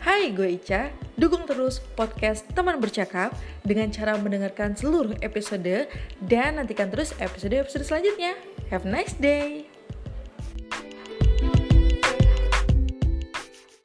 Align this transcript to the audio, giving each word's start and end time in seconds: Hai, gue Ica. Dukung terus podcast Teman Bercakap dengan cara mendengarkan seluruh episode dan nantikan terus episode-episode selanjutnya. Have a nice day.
Hai, 0.00 0.32
gue 0.32 0.56
Ica. 0.56 0.88
Dukung 1.20 1.44
terus 1.44 1.84
podcast 1.92 2.48
Teman 2.56 2.80
Bercakap 2.80 3.36
dengan 3.60 3.92
cara 3.92 4.16
mendengarkan 4.16 4.72
seluruh 4.72 5.12
episode 5.20 5.92
dan 6.24 6.56
nantikan 6.56 6.88
terus 6.88 7.12
episode-episode 7.20 7.84
selanjutnya. 7.84 8.32
Have 8.72 8.88
a 8.88 8.90
nice 8.90 9.12
day. 9.12 9.69